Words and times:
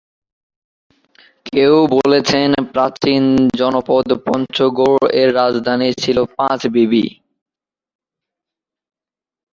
কেউ 1.45 1.73
বলেছেন 1.95 2.49
প্রাচীন 2.73 3.23
জনপদ 3.59 4.07
পঞ্চগৌড় 4.25 5.05
এর 5.21 5.29
রাজধানী 5.35 5.89
ছিল 6.01 6.17
পাঁচবিবি। 6.37 7.05